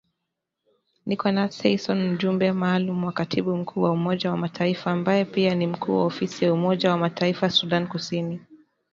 [1.05, 5.97] Nicholas Haysom mjumbe maalum wa katibu mkuu wa Umoja wa Mataifa, ambae pia ni mkuu
[5.97, 8.39] wa ofisi ya Umoja wa Mataifa Sudan Kusini